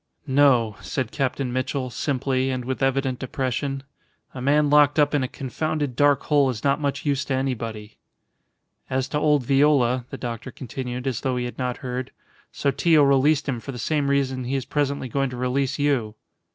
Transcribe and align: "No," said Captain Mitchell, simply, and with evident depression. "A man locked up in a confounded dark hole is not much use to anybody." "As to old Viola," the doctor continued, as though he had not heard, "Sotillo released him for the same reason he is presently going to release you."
"No," 0.25 0.77
said 0.81 1.11
Captain 1.11 1.53
Mitchell, 1.53 1.91
simply, 1.91 2.49
and 2.49 2.65
with 2.65 2.81
evident 2.81 3.19
depression. 3.19 3.83
"A 4.33 4.41
man 4.41 4.67
locked 4.67 4.97
up 4.97 5.13
in 5.13 5.21
a 5.21 5.27
confounded 5.27 5.95
dark 5.95 6.23
hole 6.23 6.49
is 6.49 6.63
not 6.63 6.81
much 6.81 7.05
use 7.05 7.23
to 7.25 7.35
anybody." 7.35 7.99
"As 8.89 9.07
to 9.09 9.19
old 9.19 9.45
Viola," 9.45 10.05
the 10.09 10.17
doctor 10.17 10.49
continued, 10.49 11.05
as 11.05 11.21
though 11.21 11.37
he 11.37 11.45
had 11.45 11.59
not 11.59 11.77
heard, 11.85 12.09
"Sotillo 12.51 13.03
released 13.03 13.47
him 13.47 13.59
for 13.59 13.71
the 13.71 13.77
same 13.77 14.09
reason 14.09 14.43
he 14.45 14.55
is 14.55 14.65
presently 14.65 15.07
going 15.07 15.29
to 15.29 15.37
release 15.37 15.77
you." 15.77 16.15